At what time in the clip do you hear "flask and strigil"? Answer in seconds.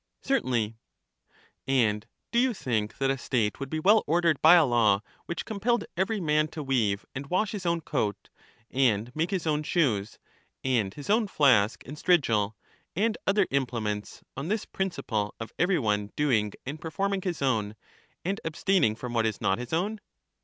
11.27-12.55